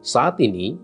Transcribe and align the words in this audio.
Saat 0.00 0.40
ini, 0.40 0.80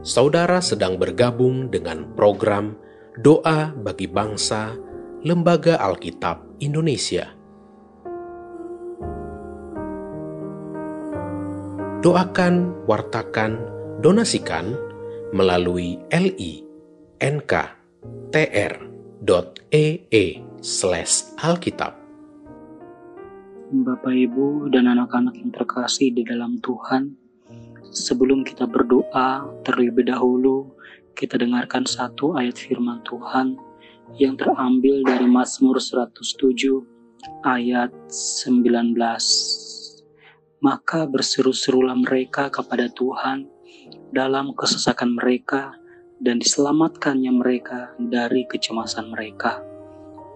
saudara 0.00 0.56
sedang 0.64 0.96
bergabung 0.96 1.68
dengan 1.68 2.16
program 2.16 2.72
Doa 3.20 3.76
bagi 3.76 4.08
Bangsa 4.08 4.72
Lembaga 5.20 5.76
Alkitab 5.76 6.64
Indonesia. 6.64 7.28
Doakan, 12.00 12.88
wartakan, 12.88 13.60
donasikan 14.00 14.72
melalui 15.36 16.00
li.nk.tr.ee 16.08 16.64
slash 20.64 21.36
alkitab. 21.36 21.92
Bapak, 23.76 24.12
Ibu, 24.12 24.72
dan 24.72 24.88
anak-anak 24.88 25.36
yang 25.36 25.52
terkasih 25.52 26.16
di 26.16 26.24
dalam 26.24 26.60
Tuhan, 26.64 27.23
sebelum 27.90 28.46
kita 28.46 28.64
berdoa, 28.64 29.48
terlebih 29.66 30.08
dahulu 30.08 30.72
kita 31.14 31.38
dengarkan 31.38 31.86
satu 31.86 32.34
ayat 32.34 32.58
firman 32.58 33.02
Tuhan 33.06 33.58
yang 34.18 34.36
terambil 34.36 35.02
dari 35.06 35.26
Mazmur 35.26 35.78
107 35.80 36.20
ayat 37.46 37.90
19. 38.10 38.94
Maka 40.64 41.04
berseru-serulah 41.04 41.96
mereka 41.96 42.48
kepada 42.48 42.88
Tuhan 42.92 43.48
dalam 44.14 44.54
kesesakan 44.56 45.18
mereka 45.18 45.76
dan 46.22 46.40
diselamatkannya 46.40 47.32
mereka 47.34 47.92
dari 48.00 48.46
kecemasan 48.48 49.12
mereka. 49.12 49.60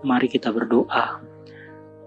Mari 0.05 0.29
kita 0.31 0.53
berdoa. 0.53 1.23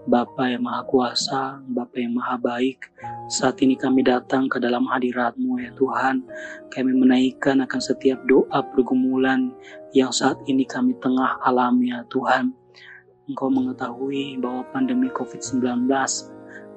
Bapa 0.02 0.50
yang 0.50 0.66
Maha 0.66 0.82
Kuasa, 0.82 1.62
Bapa 1.62 1.94
yang 1.94 2.18
Maha 2.18 2.34
Baik, 2.34 2.90
saat 3.30 3.62
ini 3.62 3.78
kami 3.78 4.02
datang 4.02 4.50
ke 4.50 4.58
dalam 4.58 4.82
hadiratmu 4.90 5.62
ya 5.62 5.70
Tuhan. 5.78 6.26
Kami 6.74 6.90
menaikkan 6.90 7.62
akan 7.62 7.78
setiap 7.78 8.18
doa 8.26 8.66
pergumulan 8.74 9.54
yang 9.94 10.10
saat 10.10 10.42
ini 10.50 10.66
kami 10.66 10.98
tengah 10.98 11.38
alami 11.46 11.94
ya 11.94 12.02
Tuhan. 12.10 12.50
Engkau 13.30 13.46
mengetahui 13.46 14.42
bahwa 14.42 14.66
pandemi 14.74 15.06
COVID-19 15.14 15.86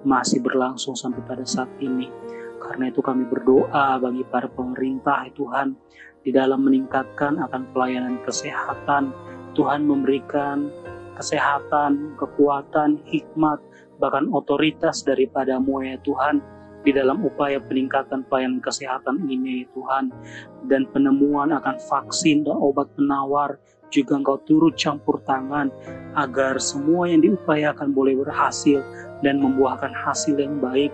masih 0.05 0.39
berlangsung 0.45 0.93
sampai 0.93 1.25
pada 1.25 1.41
saat 1.49 1.73
ini. 1.81 2.05
Karena 2.61 2.93
itu 2.93 3.01
kami 3.01 3.25
berdoa 3.25 3.97
bagi 3.97 4.21
para 4.29 4.45
pemerintah 4.45 5.25
ya 5.25 5.33
Tuhan 5.33 5.73
di 6.21 6.29
dalam 6.29 6.61
meningkatkan 6.61 7.41
akan 7.41 7.73
pelayanan 7.73 8.21
kesehatan. 8.21 9.09
Tuhan 9.57 9.81
memberikan 9.89 10.69
kesehatan, 11.15 12.19
kekuatan, 12.19 13.01
hikmat, 13.07 13.59
bahkan 13.97 14.27
otoritas 14.31 15.01
daripadamu 15.07 15.83
ya 15.83 15.97
Tuhan 16.03 16.43
di 16.85 16.93
dalam 16.93 17.25
upaya 17.25 17.57
peningkatan 17.57 18.29
pelayanan 18.29 18.61
kesehatan 18.61 19.25
ini 19.25 19.65
ya 19.65 19.67
Tuhan 19.73 20.13
dan 20.69 20.85
penemuan 20.93 21.49
akan 21.49 21.81
vaksin 21.81 22.45
dan 22.45 22.61
obat 22.61 22.93
penawar 22.93 23.57
juga 23.89 24.21
engkau 24.21 24.37
turut 24.45 24.77
campur 24.77 25.17
tangan 25.25 25.73
agar 26.13 26.61
semua 26.61 27.09
yang 27.09 27.25
diupayakan 27.25 27.89
boleh 27.89 28.13
berhasil 28.21 28.85
dan 29.25 29.41
membuahkan 29.41 29.93
hasil 29.95 30.37
yang 30.37 30.61
baik 30.61 30.93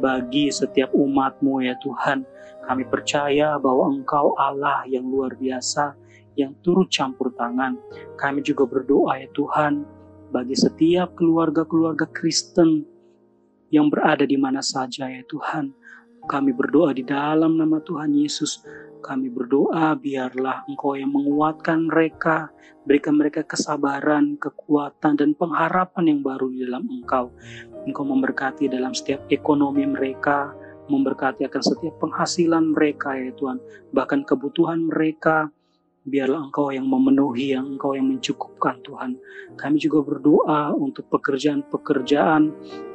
bagi 0.00 0.48
setiap 0.52 0.92
umatmu 0.92 1.64
ya 1.64 1.76
Tuhan. 1.80 2.24
Kami 2.64 2.84
percaya 2.86 3.58
bahwa 3.58 3.90
Engkau 3.90 4.36
Allah 4.38 4.86
yang 4.86 5.08
luar 5.08 5.34
biasa 5.34 5.96
yang 6.38 6.54
turut 6.62 6.90
campur 6.90 7.34
tangan. 7.34 7.78
Kami 8.18 8.44
juga 8.44 8.66
berdoa 8.66 9.18
ya 9.18 9.28
Tuhan 9.34 9.82
bagi 10.30 10.54
setiap 10.54 11.18
keluarga-keluarga 11.18 12.06
Kristen 12.10 12.86
yang 13.70 13.90
berada 13.90 14.26
di 14.26 14.38
mana 14.38 14.62
saja 14.62 15.10
ya 15.10 15.22
Tuhan. 15.26 15.74
Kami 16.20 16.52
berdoa 16.52 16.92
di 16.92 17.02
dalam 17.02 17.56
nama 17.56 17.80
Tuhan 17.80 18.12
Yesus. 18.12 18.60
Kami 19.00 19.32
berdoa 19.32 19.96
biarlah 19.96 20.68
Engkau 20.68 20.92
yang 20.92 21.08
menguatkan 21.08 21.88
mereka, 21.88 22.52
berikan 22.84 23.16
mereka 23.16 23.40
kesabaran, 23.40 24.36
kekuatan, 24.36 25.16
dan 25.16 25.32
pengharapan 25.32 26.04
yang 26.12 26.20
baru 26.20 26.52
di 26.52 26.68
dalam 26.68 26.84
Engkau. 26.84 27.32
Engkau 27.88 28.04
memberkati 28.04 28.68
dalam 28.68 28.92
setiap 28.92 29.24
ekonomi 29.32 29.88
mereka, 29.88 30.52
memberkati 30.92 31.48
akan 31.48 31.62
setiap 31.64 31.96
penghasilan 31.96 32.76
mereka 32.76 33.16
ya 33.16 33.32
Tuhan, 33.40 33.56
bahkan 33.96 34.20
kebutuhan 34.20 34.84
mereka, 34.84 35.48
biarlah 36.04 36.48
Engkau 36.48 36.72
yang 36.72 36.88
memenuhi, 36.88 37.52
yang 37.52 37.76
Engkau 37.76 37.92
yang 37.92 38.08
mencukupkan 38.08 38.80
Tuhan. 38.80 39.20
Kami 39.56 39.76
juga 39.76 40.00
berdoa 40.00 40.72
untuk 40.72 41.08
pekerjaan-pekerjaan 41.12 42.42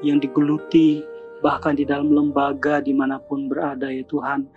yang 0.01 0.17
digeluti, 0.17 1.05
bahkan 1.45 1.77
di 1.77 1.85
dalam 1.85 2.09
lembaga 2.09 2.81
di 2.81 2.95
mana 2.97 3.21
pun 3.21 3.45
berada 3.45 3.93
ya 3.93 4.01
Tuhan, 4.09 4.49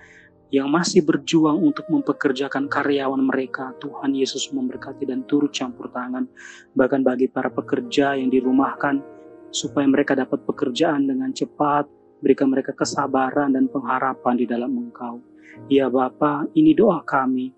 yang 0.49 0.73
masih 0.73 1.05
berjuang 1.05 1.61
untuk 1.61 1.85
mempekerjakan 1.93 2.73
karyawan 2.73 3.21
mereka. 3.21 3.77
Tuhan 3.85 4.17
Yesus 4.17 4.49
memberkati 4.49 5.05
dan 5.05 5.29
turut 5.29 5.53
campur 5.53 5.93
tangan. 5.93 6.25
Bahkan 6.73 7.05
bagi 7.05 7.29
para 7.29 7.53
pekerja 7.53 8.17
yang 8.17 8.33
dirumahkan, 8.33 9.05
supaya 9.53 9.85
mereka 9.85 10.17
dapat 10.17 10.41
pekerjaan 10.49 11.05
dengan 11.05 11.37
cepat, 11.37 11.85
berikan 12.25 12.49
mereka 12.49 12.73
kesabaran 12.73 13.53
dan 13.53 13.69
pengharapan 13.69 14.35
di 14.41 14.49
dalam 14.49 14.73
Engkau. 14.73 15.21
Ya 15.69 15.93
Bapa, 15.93 16.49
ini 16.57 16.73
doa 16.73 17.05
kami 17.05 17.58